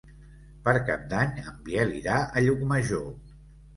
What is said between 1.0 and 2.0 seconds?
d'Any en Biel